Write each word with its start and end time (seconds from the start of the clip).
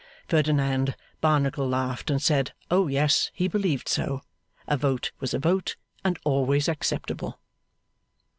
Ferdinand 0.27 0.95
Barnacle 1.21 1.69
laughed, 1.69 2.09
and 2.09 2.19
said 2.19 2.53
oh 2.71 2.87
yes, 2.87 3.29
he 3.35 3.47
believed 3.47 3.87
so. 3.87 4.21
A 4.67 4.75
vote 4.75 5.11
was 5.19 5.31
a 5.35 5.37
vote, 5.37 5.75
and 6.03 6.17
always 6.23 6.67
acceptable. 6.67 7.39